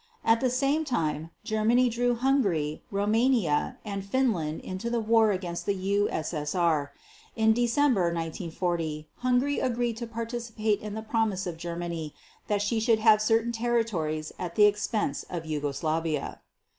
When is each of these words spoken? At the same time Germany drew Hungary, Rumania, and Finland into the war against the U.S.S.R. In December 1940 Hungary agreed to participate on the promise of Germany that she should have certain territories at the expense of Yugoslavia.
At 0.25 0.41
the 0.41 0.49
same 0.49 0.83
time 0.83 1.29
Germany 1.43 1.87
drew 1.87 2.15
Hungary, 2.15 2.81
Rumania, 2.91 3.77
and 3.85 4.03
Finland 4.03 4.61
into 4.61 4.89
the 4.89 4.99
war 4.99 5.29
against 5.31 5.67
the 5.67 5.75
U.S.S.R. 5.75 6.91
In 7.35 7.53
December 7.53 8.05
1940 8.05 9.07
Hungary 9.17 9.59
agreed 9.59 9.97
to 9.97 10.07
participate 10.07 10.83
on 10.83 10.95
the 10.95 11.03
promise 11.03 11.45
of 11.45 11.57
Germany 11.57 12.15
that 12.47 12.63
she 12.63 12.79
should 12.79 12.97
have 12.97 13.21
certain 13.21 13.51
territories 13.51 14.31
at 14.39 14.55
the 14.55 14.65
expense 14.65 15.23
of 15.29 15.45
Yugoslavia. 15.45 16.41